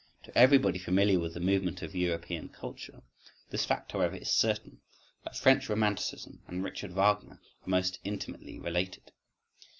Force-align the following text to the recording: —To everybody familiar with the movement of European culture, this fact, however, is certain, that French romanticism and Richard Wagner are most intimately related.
—To 0.23 0.35
everybody 0.35 0.79
familiar 0.79 1.19
with 1.19 1.35
the 1.35 1.39
movement 1.39 1.83
of 1.83 1.93
European 1.95 2.49
culture, 2.49 3.03
this 3.51 3.65
fact, 3.65 3.91
however, 3.91 4.15
is 4.15 4.31
certain, 4.31 4.81
that 5.25 5.37
French 5.37 5.69
romanticism 5.69 6.41
and 6.47 6.63
Richard 6.63 6.93
Wagner 6.93 7.33
are 7.61 7.69
most 7.69 7.99
intimately 8.03 8.57
related. 8.57 9.11